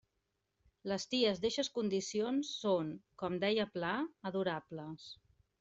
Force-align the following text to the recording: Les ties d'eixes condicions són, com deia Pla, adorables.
Les 0.91 1.05
ties 1.11 1.41
d'eixes 1.43 1.69
condicions 1.75 2.51
són, 2.63 2.91
com 3.23 3.39
deia 3.45 3.71
Pla, 3.77 3.93
adorables. 4.31 5.11